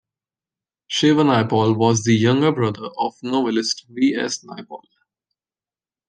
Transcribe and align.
Shiva 0.87 1.21
Naipaul 1.23 1.75
was 1.77 2.01
the 2.03 2.15
younger 2.15 2.51
brother 2.51 2.87
of 2.97 3.21
novelist 3.21 3.85
V. 3.87 4.15
S. 4.15 4.43
Naipaul. 4.43 4.81